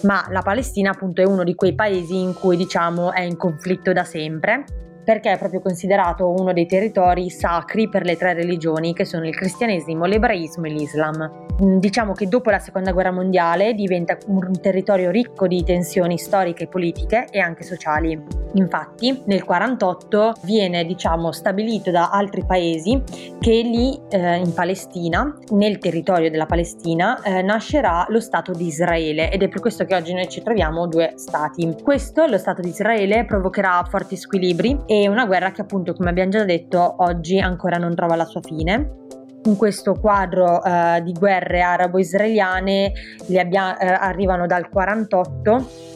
Ma 0.03 0.27
la 0.29 0.41
Palestina 0.41 0.91
appunto 0.91 1.21
è 1.21 1.25
uno 1.25 1.43
di 1.43 1.55
quei 1.55 1.73
paesi 1.73 2.19
in 2.19 2.33
cui 2.33 2.57
diciamo 2.57 3.13
è 3.13 3.21
in 3.21 3.37
conflitto 3.37 3.93
da 3.93 4.03
sempre 4.03 4.84
perché 5.05 5.31
è 5.31 5.37
proprio 5.37 5.61
considerato 5.61 6.27
uno 6.29 6.51
dei 6.51 6.65
territori 6.65 7.29
sacri 7.29 7.87
per 7.87 8.03
le 8.03 8.17
tre 8.17 8.33
religioni 8.33 8.93
che 8.93 9.05
sono 9.05 9.27
il 9.27 9.35
cristianesimo, 9.35 10.05
l'ebraismo 10.05 10.65
e 10.65 10.69
l'islam. 10.71 11.45
Mm, 11.63 11.77
diciamo 11.77 12.11
che 12.11 12.27
dopo 12.27 12.49
la 12.49 12.59
seconda 12.59 12.91
guerra 12.91 13.11
mondiale 13.11 13.73
diventa 13.73 14.17
un 14.27 14.59
territorio 14.59 15.11
ricco 15.11 15.47
di 15.47 15.63
tensioni 15.63 16.17
storiche, 16.17 16.67
politiche 16.67 17.27
e 17.29 17.39
anche 17.39 17.63
sociali. 17.63 18.21
Infatti 18.55 19.11
nel 19.25 19.43
1948 19.45 20.33
viene 20.41 20.85
diciamo 20.85 21.31
stabilito 21.31 21.91
da 21.91 22.09
altri 22.09 22.43
paesi 22.45 23.01
che 23.39 23.61
lì 23.61 23.99
eh, 24.09 24.37
in 24.37 24.53
Palestina, 24.53 25.37
nel 25.51 25.77
territorio 25.77 26.29
della 26.29 26.45
Palestina, 26.45 27.21
eh, 27.21 27.41
nascerà 27.41 28.05
lo 28.09 28.19
Stato 28.19 28.53
di 28.53 28.65
Israele 28.65 29.31
ed 29.31 29.43
è 29.43 29.49
per 29.49 29.59
questo 29.59 29.85
che 29.85 29.95
oggi 29.95 30.13
noi 30.13 30.27
ci 30.27 30.41
troviamo 30.41 30.87
due 30.87 31.13
stati. 31.15 31.75
Questo, 31.83 32.25
lo 32.25 32.37
Stato 32.37 32.61
di 32.61 32.69
Israele, 32.69 33.25
provocherà 33.25 33.85
forti 33.87 34.15
squilibri 34.15 34.77
una 35.07 35.25
guerra 35.25 35.51
che 35.51 35.61
appunto 35.61 35.93
come 35.93 36.09
abbiamo 36.09 36.31
già 36.31 36.43
detto 36.43 36.95
oggi 36.99 37.39
ancora 37.39 37.77
non 37.77 37.93
trova 37.95 38.15
la 38.15 38.25
sua 38.25 38.41
fine. 38.41 39.03
In 39.43 39.57
questo 39.57 39.93
quadro 39.93 40.59
uh, 40.63 41.01
di 41.03 41.11
guerre 41.13 41.61
arabo-israeliane 41.61 42.91
abbia- 43.37 43.77
uh, 43.79 43.85
arrivano 43.99 44.47
dal 44.47 44.69
48 44.69 45.93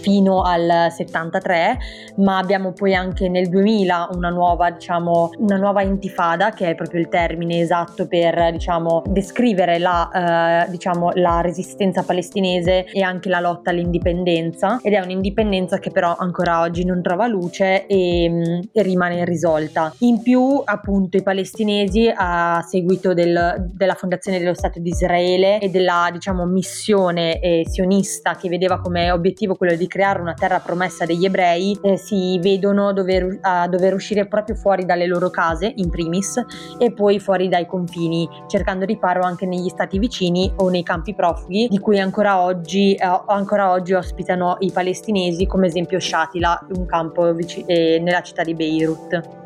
fino 0.00 0.42
al 0.42 0.88
73, 0.90 1.78
ma 2.16 2.38
abbiamo 2.38 2.72
poi 2.72 2.94
anche 2.94 3.28
nel 3.28 3.48
2000 3.48 4.10
una 4.12 4.30
nuova, 4.30 4.70
diciamo, 4.70 5.30
una 5.38 5.56
nuova 5.56 5.82
intifada, 5.82 6.50
che 6.50 6.70
è 6.70 6.74
proprio 6.74 7.00
il 7.00 7.08
termine 7.08 7.60
esatto 7.60 8.06
per, 8.06 8.52
diciamo, 8.52 9.02
descrivere 9.06 9.78
la, 9.78 10.64
eh, 10.66 10.70
diciamo, 10.70 11.10
la 11.14 11.40
resistenza 11.40 12.02
palestinese 12.02 12.84
e 12.86 13.02
anche 13.02 13.28
la 13.28 13.40
lotta 13.40 13.70
all'indipendenza 13.70 14.78
ed 14.82 14.92
è 14.92 15.00
un'indipendenza 15.00 15.78
che 15.78 15.90
però 15.90 16.14
ancora 16.16 16.60
oggi 16.60 16.84
non 16.84 17.02
trova 17.02 17.26
luce 17.26 17.86
e, 17.86 18.28
mm, 18.28 18.60
e 18.72 18.82
rimane 18.82 19.16
irrisolta. 19.20 19.92
In 19.98 20.22
più, 20.22 20.60
appunto, 20.64 21.16
i 21.16 21.22
palestinesi 21.22 22.10
a 22.14 22.64
seguito 22.66 23.14
del, 23.14 23.70
della 23.72 23.94
fondazione 23.94 24.38
dello 24.38 24.54
Stato 24.54 24.80
di 24.80 24.90
Israele 24.90 25.58
e 25.58 25.68
della, 25.70 26.08
diciamo, 26.12 26.44
missione 26.44 27.40
eh, 27.40 27.64
sionista 27.68 28.36
che 28.36 28.48
vedeva 28.48 28.80
come 28.80 29.10
obiettivo 29.10 29.56
quello 29.56 29.74
di 29.74 29.87
creare 29.88 30.20
una 30.20 30.34
terra 30.34 30.60
promessa 30.60 31.04
degli 31.04 31.24
ebrei 31.24 31.76
eh, 31.82 31.96
si 31.96 32.38
vedono 32.38 32.92
dover, 32.92 33.38
a 33.42 33.66
dover 33.66 33.94
uscire 33.94 34.26
proprio 34.26 34.54
fuori 34.54 34.84
dalle 34.84 35.06
loro 35.06 35.30
case 35.30 35.72
in 35.76 35.90
primis 35.90 36.40
e 36.78 36.92
poi 36.92 37.18
fuori 37.18 37.48
dai 37.48 37.66
confini 37.66 38.28
cercando 38.46 38.84
riparo 38.84 39.22
anche 39.22 39.46
negli 39.46 39.68
stati 39.68 39.98
vicini 39.98 40.52
o 40.56 40.68
nei 40.68 40.82
campi 40.82 41.14
profughi 41.14 41.66
di 41.68 41.78
cui 41.78 41.98
ancora 41.98 42.40
oggi, 42.40 42.94
eh, 42.94 43.22
ancora 43.26 43.72
oggi 43.72 43.94
ospitano 43.94 44.56
i 44.60 44.70
palestinesi 44.70 45.46
come 45.46 45.66
esempio 45.66 45.98
Shatila 45.98 46.66
un 46.74 46.86
campo 46.86 47.32
vic- 47.32 47.64
eh, 47.66 47.98
nella 48.00 48.22
città 48.22 48.42
di 48.42 48.54
Beirut. 48.54 49.37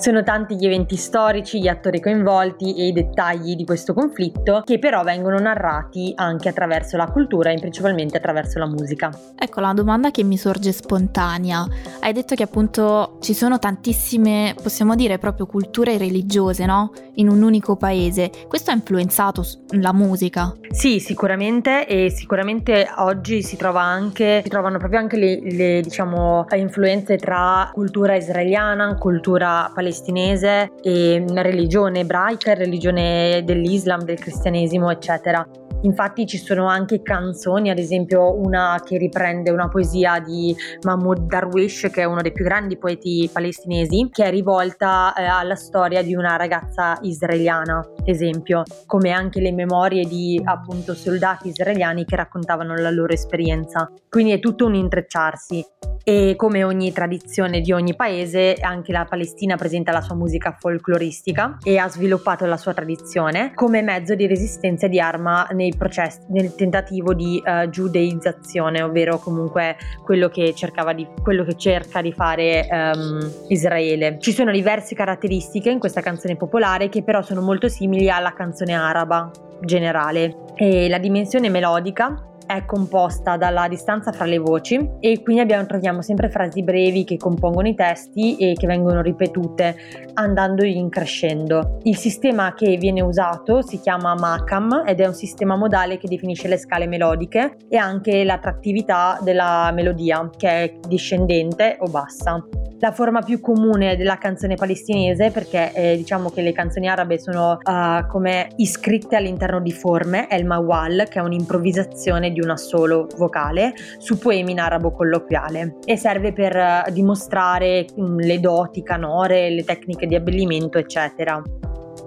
Sono 0.00 0.22
tanti 0.22 0.56
gli 0.56 0.64
eventi 0.64 0.96
storici, 0.96 1.60
gli 1.60 1.68
attori 1.68 2.00
coinvolti 2.00 2.74
e 2.74 2.86
i 2.86 2.92
dettagli 2.94 3.54
di 3.54 3.66
questo 3.66 3.92
conflitto 3.92 4.62
che 4.64 4.78
però 4.78 5.02
vengono 5.02 5.38
narrati 5.38 6.14
anche 6.16 6.48
attraverso 6.48 6.96
la 6.96 7.04
cultura 7.04 7.50
e 7.50 7.58
principalmente 7.58 8.16
attraverso 8.16 8.58
la 8.58 8.66
musica. 8.66 9.10
Ecco 9.38 9.60
la 9.60 9.74
domanda 9.74 10.10
che 10.10 10.24
mi 10.24 10.38
sorge 10.38 10.72
spontanea. 10.72 11.66
Hai 12.00 12.14
detto 12.14 12.34
che 12.34 12.42
appunto 12.42 13.18
ci 13.20 13.34
sono 13.34 13.58
tantissime, 13.58 14.54
possiamo 14.62 14.94
dire 14.94 15.18
proprio 15.18 15.44
culture 15.44 15.98
religiose, 15.98 16.64
no? 16.64 16.92
In 17.16 17.28
un 17.28 17.42
unico 17.42 17.76
paese. 17.76 18.30
Questo 18.48 18.70
ha 18.70 18.74
influenzato 18.74 19.44
la 19.72 19.92
musica? 19.92 20.56
Sì, 20.70 20.98
sicuramente 20.98 21.86
e 21.86 22.08
sicuramente 22.08 22.88
oggi 22.96 23.42
si 23.42 23.56
trova 23.56 23.82
anche 23.82 24.40
si 24.42 24.48
trovano 24.48 24.78
proprio 24.78 24.98
anche 24.98 25.18
le, 25.18 25.40
le 25.42 25.80
diciamo 25.82 26.46
influenze 26.56 27.18
tra 27.18 27.68
cultura 27.74 28.14
israeliana, 28.14 28.94
cultura 28.94 29.70
palestinese 29.74 29.88
palestinese 29.90 30.72
e 30.82 31.24
religione 31.26 32.00
ebraica, 32.00 32.54
religione 32.54 33.42
dell'Islam, 33.44 34.02
del 34.02 34.18
cristianesimo, 34.18 34.90
eccetera. 34.90 35.46
Infatti 35.82 36.26
ci 36.26 36.36
sono 36.36 36.66
anche 36.66 37.00
canzoni, 37.00 37.70
ad 37.70 37.78
esempio 37.78 38.38
una 38.38 38.80
che 38.84 38.98
riprende 38.98 39.50
una 39.50 39.68
poesia 39.68 40.20
di 40.20 40.54
Mahmoud 40.82 41.20
Darwish, 41.20 41.88
che 41.90 42.02
è 42.02 42.04
uno 42.04 42.20
dei 42.20 42.32
più 42.32 42.44
grandi 42.44 42.76
poeti 42.76 43.28
palestinesi, 43.32 44.08
che 44.10 44.24
è 44.24 44.30
rivolta 44.30 45.14
eh, 45.14 45.24
alla 45.24 45.54
storia 45.54 46.02
di 46.02 46.14
una 46.14 46.36
ragazza 46.36 46.98
israeliana, 47.00 47.82
esempio, 48.04 48.62
come 48.84 49.10
anche 49.10 49.40
le 49.40 49.52
memorie 49.52 50.04
di 50.04 50.40
appunto 50.44 50.94
soldati 50.94 51.48
israeliani 51.48 52.04
che 52.04 52.16
raccontavano 52.16 52.74
la 52.74 52.90
loro 52.90 53.14
esperienza. 53.14 53.90
Quindi 54.08 54.32
è 54.32 54.38
tutto 54.38 54.66
un 54.66 54.74
intrecciarsi 54.74 55.64
e 56.02 56.34
come 56.36 56.64
ogni 56.64 56.92
tradizione 56.92 57.60
di 57.60 57.72
ogni 57.72 57.94
paese 57.94 58.54
anche 58.60 58.92
la 58.92 59.04
Palestina 59.04 59.56
presenta 59.56 59.92
la 59.92 60.00
sua 60.00 60.14
musica 60.14 60.56
folcloristica 60.58 61.58
e 61.62 61.78
ha 61.78 61.88
sviluppato 61.88 62.46
la 62.46 62.56
sua 62.56 62.72
tradizione 62.72 63.52
come 63.54 63.82
mezzo 63.82 64.14
di 64.14 64.26
resistenza 64.26 64.86
e 64.86 64.88
di 64.88 64.98
arma 64.98 65.46
nei 65.52 65.69
processi, 65.76 66.20
nel 66.28 66.54
tentativo 66.54 67.14
di 67.14 67.42
uh, 67.44 67.68
giudeizzazione, 67.68 68.82
ovvero 68.82 69.18
comunque 69.18 69.76
quello 70.02 70.28
che, 70.28 70.54
di, 70.94 71.06
quello 71.22 71.44
che 71.44 71.56
cerca 71.56 72.00
di 72.02 72.12
fare 72.12 72.66
um, 72.70 73.30
Israele. 73.48 74.18
Ci 74.18 74.32
sono 74.32 74.50
diverse 74.50 74.94
caratteristiche 74.94 75.70
in 75.70 75.78
questa 75.78 76.00
canzone 76.00 76.36
popolare 76.36 76.88
che 76.88 77.02
però 77.02 77.22
sono 77.22 77.40
molto 77.40 77.68
simili 77.68 78.10
alla 78.10 78.32
canzone 78.32 78.74
araba 78.74 79.30
generale. 79.62 80.36
E 80.54 80.88
la 80.88 80.98
dimensione 80.98 81.48
melodica 81.48 82.29
è 82.50 82.64
composta 82.64 83.36
dalla 83.36 83.68
distanza 83.68 84.10
fra 84.10 84.24
le 84.24 84.38
voci 84.38 84.74
e 84.98 85.22
quindi 85.22 85.40
abbiamo, 85.40 85.66
troviamo 85.66 86.02
sempre 86.02 86.30
frasi 86.30 86.64
brevi 86.64 87.04
che 87.04 87.16
compongono 87.16 87.68
i 87.68 87.76
testi 87.76 88.36
e 88.38 88.54
che 88.54 88.66
vengono 88.66 89.02
ripetute 89.02 89.76
andando 90.14 90.64
in 90.64 90.88
crescendo. 90.88 91.78
Il 91.84 91.96
sistema 91.96 92.52
che 92.54 92.76
viene 92.76 93.02
usato 93.02 93.62
si 93.62 93.78
chiama 93.78 94.16
Macam 94.16 94.82
ed 94.84 94.98
è 94.98 95.06
un 95.06 95.14
sistema 95.14 95.54
modale 95.54 95.96
che 95.96 96.08
definisce 96.08 96.48
le 96.48 96.58
scale 96.58 96.88
melodiche 96.88 97.56
e 97.68 97.76
anche 97.76 98.24
l'attrattività 98.24 99.20
della 99.22 99.70
melodia 99.72 100.28
che 100.36 100.48
è 100.48 100.74
discendente 100.88 101.76
o 101.78 101.88
bassa 101.88 102.44
la 102.80 102.92
forma 102.92 103.20
più 103.20 103.40
comune 103.40 103.96
della 103.96 104.16
canzone 104.16 104.54
palestinese 104.54 105.30
perché 105.30 105.72
eh, 105.72 105.96
diciamo 105.96 106.30
che 106.30 106.40
le 106.40 106.52
canzoni 106.52 106.88
arabe 106.88 107.18
sono 107.18 107.58
uh, 107.62 108.06
come 108.06 108.48
iscritte 108.56 109.16
all'interno 109.16 109.60
di 109.60 109.70
forme, 109.70 110.26
è 110.26 110.34
il 110.34 110.46
mawal 110.46 111.06
che 111.08 111.18
è 111.18 111.22
un'improvvisazione 111.22 112.32
di 112.32 112.39
una 112.40 112.56
solo 112.56 113.06
vocale 113.16 113.74
su 113.98 114.18
poemi 114.18 114.52
in 114.52 114.60
arabo 114.60 114.92
colloquiale 114.92 115.76
e 115.84 115.96
serve 115.96 116.32
per 116.32 116.56
uh, 116.56 116.90
dimostrare 116.90 117.86
um, 117.94 118.16
le 118.16 118.40
doti 118.40 118.82
canore, 118.82 119.50
le 119.50 119.64
tecniche 119.64 120.06
di 120.06 120.14
abbellimento 120.14 120.78
eccetera. 120.78 121.42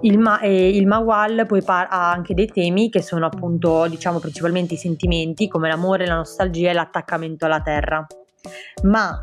Il, 0.00 0.18
ma- 0.18 0.42
il 0.42 0.86
Mawal 0.86 1.46
poi 1.46 1.62
par- 1.62 1.88
ha 1.90 2.10
anche 2.10 2.34
dei 2.34 2.46
temi 2.46 2.90
che 2.90 3.00
sono 3.00 3.24
appunto, 3.24 3.86
diciamo, 3.88 4.18
principalmente 4.18 4.74
i 4.74 4.76
sentimenti 4.76 5.48
come 5.48 5.68
l'amore, 5.68 6.06
la 6.06 6.16
nostalgia 6.16 6.70
e 6.70 6.72
l'attaccamento 6.74 7.46
alla 7.46 7.62
terra. 7.62 8.06
Ma 8.82 9.18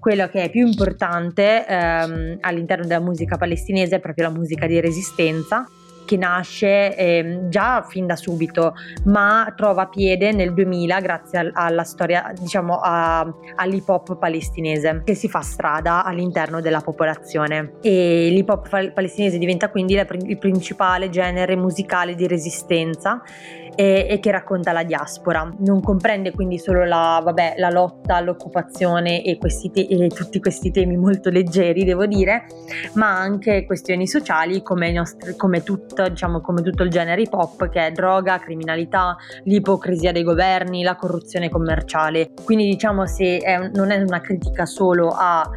quello 0.00 0.26
che 0.28 0.42
è 0.42 0.50
più 0.50 0.66
importante 0.66 1.64
ehm, 1.66 2.38
all'interno 2.40 2.84
della 2.84 3.00
musica 3.00 3.36
palestinese 3.36 3.96
è 3.96 4.00
proprio 4.00 4.28
la 4.28 4.34
musica 4.34 4.66
di 4.66 4.80
resistenza 4.80 5.66
che 6.04 6.16
nasce 6.16 6.96
eh, 6.96 7.40
già 7.48 7.82
fin 7.88 8.06
da 8.06 8.16
subito, 8.16 8.74
ma 9.04 9.52
trova 9.56 9.86
piede 9.86 10.32
nel 10.32 10.52
2000 10.54 11.00
grazie 11.00 11.38
al, 11.38 11.50
alla 11.54 11.84
storia, 11.84 12.32
diciamo, 12.38 12.78
a, 12.82 13.26
all'hip 13.56 13.88
hop 13.88 14.18
palestinese 14.18 15.02
che 15.04 15.14
si 15.14 15.28
fa 15.28 15.40
strada 15.40 16.04
all'interno 16.04 16.60
della 16.60 16.80
popolazione. 16.80 17.74
E 17.80 18.28
l'hip 18.30 18.48
hop 18.48 18.92
palestinese 18.92 19.38
diventa 19.38 19.70
quindi 19.70 19.94
la, 19.94 20.06
il 20.08 20.38
principale 20.38 21.10
genere 21.10 21.56
musicale 21.56 22.14
di 22.14 22.26
resistenza 22.26 23.22
e, 23.74 24.06
e, 24.08 24.20
che 24.20 24.30
racconta 24.30 24.72
la 24.72 24.84
diaspora. 24.84 25.52
Non 25.58 25.80
comprende 25.80 26.32
quindi 26.32 26.58
solo 26.58 26.84
la, 26.84 27.20
vabbè, 27.22 27.54
la 27.58 27.70
lotta 27.70 28.16
all'occupazione 28.16 29.22
e, 29.22 29.38
te- 29.38 29.86
e, 29.88 30.08
tutti 30.08 30.40
questi 30.40 30.70
temi 30.70 30.96
molto 30.96 31.30
leggeri, 31.30 31.84
devo 31.84 32.06
dire, 32.06 32.46
ma 32.94 33.18
anche 33.18 33.64
questioni 33.64 34.06
sociali 34.06 34.62
come, 34.62 34.92
nostri, 34.92 35.36
come, 35.36 35.62
tutto, 35.94 36.08
diciamo, 36.08 36.40
come 36.40 36.60
tutto 36.62 36.82
il 36.82 36.90
genere 36.90 37.22
hip 37.22 37.32
hop 37.32 37.68
che 37.68 37.86
è 37.86 37.92
droga, 37.92 38.38
criminalità, 38.38 39.16
l'ipocrisia 39.44 40.12
dei 40.12 40.24
governi, 40.24 40.82
la 40.82 40.96
corruzione 40.96 41.48
commerciale. 41.48 42.32
Quindi 42.42 42.66
diciamo 42.66 43.06
se 43.06 43.38
è, 43.38 43.70
non 43.72 43.90
è 43.92 44.02
una 44.02 44.20
critica 44.20 44.66
solo 44.66 45.14
a 45.16 45.48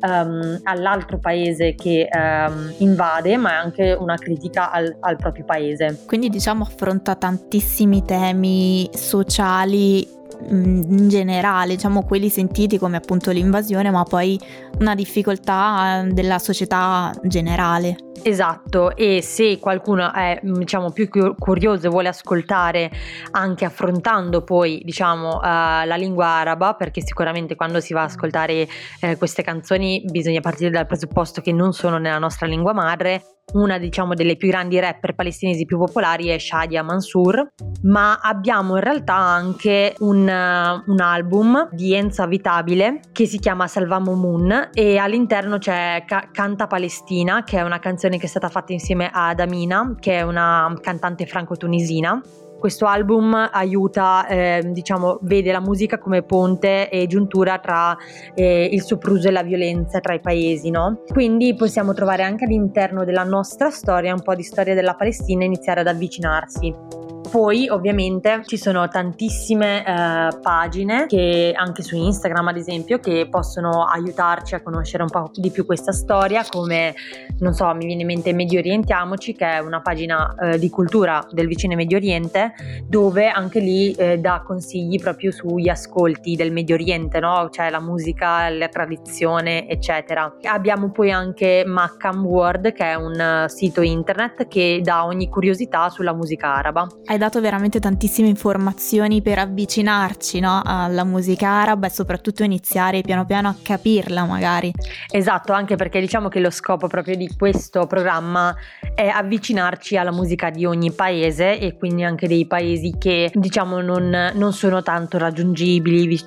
um, 0.00 0.60
all'altro 0.62 1.18
paese 1.18 1.74
che 1.74 2.08
um, 2.12 2.72
invade, 2.78 3.36
ma 3.36 3.50
è 3.50 3.54
anche 3.54 3.92
una 3.92 4.16
critica 4.16 4.70
al, 4.70 4.96
al 5.00 5.16
proprio 5.16 5.44
paese. 5.44 6.04
Quindi 6.06 6.28
diciamo 6.28 6.62
affronta 6.62 7.16
tantissimi 7.16 8.04
temi 8.04 8.88
sociali 8.92 10.18
in 10.48 11.08
generale, 11.08 11.74
diciamo 11.74 12.04
quelli 12.04 12.28
sentiti 12.28 12.78
come 12.78 12.96
appunto 12.96 13.30
l'invasione, 13.30 13.90
ma 13.90 14.02
poi 14.04 14.38
una 14.78 14.94
difficoltà 14.94 16.04
della 16.08 16.38
società 16.38 17.12
generale. 17.22 17.96
Esatto, 18.22 18.94
e 18.96 19.22
se 19.22 19.58
qualcuno 19.58 20.12
è 20.12 20.38
diciamo, 20.42 20.90
più 20.90 21.08
curioso 21.38 21.86
e 21.86 21.90
vuole 21.90 22.08
ascoltare 22.08 22.90
anche 23.30 23.64
affrontando 23.64 24.42
poi 24.42 24.82
diciamo, 24.84 25.36
uh, 25.36 25.40
la 25.42 25.96
lingua 25.96 26.26
araba, 26.26 26.74
perché 26.74 27.00
sicuramente 27.02 27.54
quando 27.54 27.80
si 27.80 27.94
va 27.94 28.02
ad 28.02 28.10
ascoltare 28.10 28.68
uh, 29.00 29.16
queste 29.16 29.42
canzoni 29.42 30.04
bisogna 30.10 30.40
partire 30.40 30.70
dal 30.70 30.86
presupposto 30.86 31.40
che 31.40 31.52
non 31.52 31.72
sono 31.72 31.96
nella 31.96 32.18
nostra 32.18 32.46
lingua 32.46 32.74
madre, 32.74 33.22
una 33.54 33.78
diciamo 33.78 34.14
delle 34.14 34.36
più 34.36 34.48
grandi 34.48 34.78
rapper 34.78 35.14
palestinesi 35.14 35.64
più 35.64 35.78
popolari 35.78 36.28
è 36.28 36.38
Shadia 36.38 36.82
Mansour, 36.82 37.52
ma 37.82 38.18
abbiamo 38.20 38.76
in 38.76 38.82
realtà 38.82 39.14
anche 39.14 39.94
un, 39.98 40.18
uh, 40.20 40.90
un 40.90 41.00
album 41.00 41.68
di 41.72 41.94
Enza 41.94 42.26
Vitabile 42.26 43.00
che 43.12 43.26
si 43.26 43.38
chiama 43.38 43.66
Salvamo 43.66 44.14
Moon 44.14 44.70
e 44.72 44.98
all'interno 44.98 45.58
c'è 45.58 46.04
Ca- 46.06 46.28
Canta 46.32 46.66
Palestina 46.66 47.44
che 47.44 47.58
è 47.58 47.62
una 47.62 47.78
canzone 47.78 48.18
che 48.18 48.26
è 48.26 48.28
stata 48.28 48.48
fatta 48.48 48.72
insieme 48.72 49.10
ad 49.12 49.40
Amina 49.40 49.94
che 49.98 50.18
è 50.18 50.22
una 50.22 50.72
cantante 50.80 51.26
franco-tunisina 51.26 52.20
questo 52.60 52.86
album 52.86 53.34
aiuta, 53.50 54.26
eh, 54.28 54.62
diciamo, 54.70 55.18
vede 55.22 55.50
la 55.50 55.60
musica 55.60 55.98
come 55.98 56.22
ponte 56.22 56.88
e 56.88 57.08
giuntura 57.08 57.58
tra 57.58 57.96
eh, 58.34 58.68
il 58.70 58.82
sopruso 58.82 59.26
e 59.26 59.32
la 59.32 59.42
violenza 59.42 59.98
tra 59.98 60.14
i 60.14 60.20
paesi, 60.20 60.70
no? 60.70 61.02
Quindi 61.12 61.56
possiamo 61.56 61.92
trovare 61.92 62.22
anche 62.22 62.44
all'interno 62.44 63.04
della 63.04 63.24
nostra 63.24 63.70
storia 63.70 64.12
un 64.12 64.22
po' 64.22 64.36
di 64.36 64.44
storia 64.44 64.74
della 64.74 64.94
Palestina 64.94 65.42
e 65.42 65.46
iniziare 65.46 65.80
ad 65.80 65.88
avvicinarsi. 65.88 67.09
Poi 67.30 67.68
ovviamente 67.68 68.42
ci 68.44 68.56
sono 68.56 68.88
tantissime 68.88 69.86
eh, 69.86 70.38
pagine 70.42 71.06
che 71.06 71.52
anche 71.56 71.82
su 71.84 71.94
Instagram 71.94 72.48
ad 72.48 72.56
esempio 72.56 72.98
che 72.98 73.28
possono 73.30 73.84
aiutarci 73.84 74.56
a 74.56 74.62
conoscere 74.62 75.04
un 75.04 75.10
po' 75.10 75.30
di 75.32 75.52
più 75.52 75.64
questa 75.64 75.92
storia 75.92 76.44
come 76.48 76.92
non 77.38 77.54
so 77.54 77.72
mi 77.74 77.86
viene 77.86 78.00
in 78.00 78.08
mente 78.08 78.32
Medio 78.32 78.58
Orientiamoci 78.58 79.34
che 79.34 79.46
è 79.46 79.58
una 79.60 79.80
pagina 79.80 80.34
eh, 80.34 80.58
di 80.58 80.68
cultura 80.70 81.24
del 81.30 81.46
vicino 81.46 81.76
Medio 81.76 81.98
Oriente 81.98 82.52
dove 82.88 83.28
anche 83.28 83.60
lì 83.60 83.92
eh, 83.92 84.18
dà 84.18 84.42
consigli 84.44 85.00
proprio 85.00 85.30
sugli 85.30 85.68
ascolti 85.68 86.34
del 86.34 86.50
Medio 86.50 86.74
Oriente 86.74 87.20
no? 87.20 87.48
cioè 87.50 87.70
la 87.70 87.80
musica, 87.80 88.48
la 88.48 88.68
tradizione 88.68 89.68
eccetera. 89.68 90.36
Abbiamo 90.42 90.90
poi 90.90 91.12
anche 91.12 91.62
Maccam 91.64 92.26
World 92.26 92.72
che 92.72 92.84
è 92.84 92.94
un 92.96 93.44
uh, 93.44 93.48
sito 93.48 93.82
internet 93.82 94.48
che 94.48 94.80
dà 94.82 95.04
ogni 95.04 95.28
curiosità 95.28 95.88
sulla 95.90 96.12
musica 96.12 96.54
araba. 96.54 96.88
Hai 97.04 97.18
dato 97.20 97.40
veramente 97.40 97.80
tantissime 97.80 98.28
informazioni 98.28 99.20
per 99.20 99.38
avvicinarci 99.38 100.40
no, 100.40 100.62
alla 100.64 101.04
musica 101.04 101.48
araba 101.48 101.86
e 101.86 101.90
soprattutto 101.90 102.42
iniziare 102.42 103.02
piano 103.02 103.26
piano 103.26 103.48
a 103.48 103.54
capirla 103.62 104.24
magari. 104.24 104.72
Esatto, 105.10 105.52
anche 105.52 105.76
perché 105.76 106.00
diciamo 106.00 106.28
che 106.28 106.40
lo 106.40 106.50
scopo 106.50 106.86
proprio 106.88 107.16
di 107.16 107.28
questo 107.36 107.86
programma 107.86 108.56
è 108.94 109.06
avvicinarci 109.06 109.98
alla 109.98 110.10
musica 110.10 110.48
di 110.48 110.64
ogni 110.64 110.92
paese 110.92 111.58
e 111.58 111.76
quindi 111.76 112.04
anche 112.04 112.26
dei 112.26 112.46
paesi 112.46 112.94
che 112.98 113.30
diciamo 113.34 113.82
non, 113.82 114.32
non 114.34 114.52
sono 114.54 114.82
tanto 114.82 115.18
raggiungibili 115.18 116.18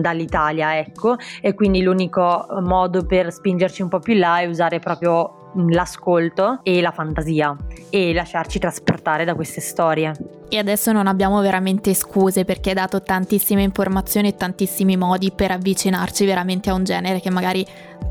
dall'Italia, 0.00 0.78
ecco, 0.78 1.16
e 1.40 1.54
quindi 1.54 1.82
l'unico 1.82 2.46
modo 2.62 3.04
per 3.04 3.32
spingerci 3.32 3.82
un 3.82 3.88
po' 3.88 3.98
più 3.98 4.14
là 4.14 4.38
è 4.38 4.46
usare 4.46 4.78
proprio 4.78 5.50
l'ascolto 5.68 6.60
e 6.62 6.80
la 6.80 6.92
fantasia 6.92 7.56
e 7.90 8.12
lasciarci 8.12 8.58
trasportare 8.58 9.24
da 9.24 9.34
queste 9.34 9.60
storie. 9.60 10.35
E 10.48 10.58
adesso 10.58 10.92
non 10.92 11.06
abbiamo 11.06 11.40
veramente 11.40 11.94
scuse 11.94 12.44
perché 12.44 12.70
hai 12.70 12.74
dato 12.76 13.02
tantissime 13.02 13.62
informazioni 13.62 14.28
e 14.28 14.34
tantissimi 14.36 14.96
modi 14.96 15.32
per 15.32 15.50
avvicinarci 15.50 16.24
veramente 16.24 16.70
a 16.70 16.74
un 16.74 16.84
genere 16.84 17.20
che 17.20 17.30
magari 17.30 17.66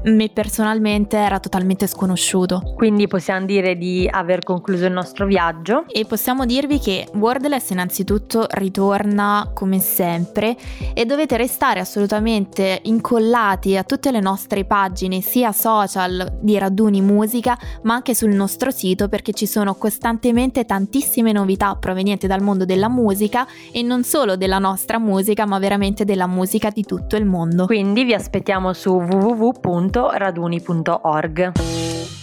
me 0.06 0.30
personalmente 0.30 1.18
era 1.18 1.40
totalmente 1.40 1.88
sconosciuto. 1.88 2.74
Quindi 2.76 3.08
possiamo 3.08 3.46
dire 3.46 3.76
di 3.76 4.08
aver 4.10 4.44
concluso 4.44 4.86
il 4.86 4.92
nostro 4.92 5.26
viaggio. 5.26 5.86
E 5.88 6.06
possiamo 6.06 6.46
dirvi 6.46 6.80
che 6.80 7.08
Wordless 7.14 7.72
innanzitutto 7.72 8.46
ritorna 8.52 9.50
come 9.54 9.80
sempre 9.80 10.56
e 10.94 11.06
dovete 11.06 11.38
restare 11.38 11.80
assolutamente 11.80 12.82
incollati 12.84 13.78
a 13.78 13.84
tutte 13.84 14.12
le 14.12 14.20
nostre 14.20 14.66
pagine, 14.66 15.22
sia 15.22 15.52
social 15.52 16.38
di 16.40 16.58
raduni 16.58 17.02
musica, 17.02 17.58
ma 17.84 17.96
anche 17.96 18.14
sul 18.14 18.34
nostro 18.34 18.72
sito 18.72 19.08
perché 19.10 19.34
ci 19.34 19.48
sono 19.48 19.76
costantemente 19.76 20.66
tantissime 20.66 21.32
novità 21.32 21.76
provenienti 21.76 22.25
dal 22.28 22.42
mondo 22.42 22.66
della 22.66 22.90
musica 22.90 23.48
e 23.72 23.82
non 23.82 24.04
solo 24.04 24.36
della 24.36 24.60
nostra 24.60 25.00
musica, 25.00 25.46
ma 25.46 25.60
veramente 25.60 26.06
della 26.06 26.28
musica 26.28 26.70
di 26.70 26.84
tutto 26.84 27.16
il 27.16 27.26
mondo. 27.26 27.66
Quindi 27.66 28.04
vi 28.04 28.14
aspettiamo 28.14 28.74
su 28.74 28.92
www 28.92 29.46
www.raduni.org. 29.46 31.52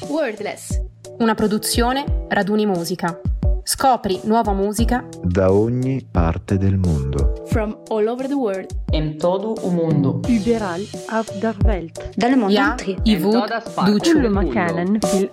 Wordless, 0.09 0.83
una 1.19 1.35
produzione 1.35 2.27
Raduni 2.29 2.65
Musica. 2.67 3.21
Scopri 3.65 4.19
nuova 4.25 4.53
musica 4.53 5.05
da 5.23 5.53
ogni 5.53 6.05
parte 6.11 6.59
del 6.59 6.79
mondo. 6.79 7.45
From 7.47 7.79
all 7.91 8.09
over 8.09 8.27
the 8.27 8.35
world. 8.35 8.67
In 8.91 9.17
todo 9.19 9.55
il 9.65 9.73
mondo. 9.73 10.21
Überall 10.27 10.85
auf 11.11 11.33
der 11.39 11.55
Welt. 11.65 12.11
Dalle 12.17 12.35
mondo 12.35 12.53
ja, 12.53 12.75
i 13.05 13.23
Wood, 13.23 14.21
du 14.21 14.29
Makanen, 14.29 14.99
fil 15.01 15.31